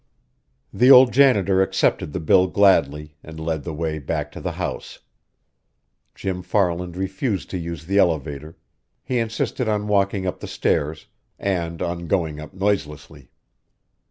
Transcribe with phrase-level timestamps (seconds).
[0.73, 4.97] The old janitor accepted the bill gladly, and led the way back to the house.
[6.15, 8.57] Jim Farland refused to use the elevator;
[9.03, 11.05] he insisted on walking up the stairs,
[11.37, 13.29] and on going up noiselessly.